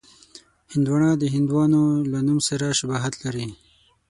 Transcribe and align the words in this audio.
هندوانه 0.73 1.09
د 1.17 1.23
هندوانو 1.35 1.81
له 2.11 2.19
نوم 2.27 2.39
سره 2.47 2.65
شباهت 2.79 3.13
لري. 3.23 3.47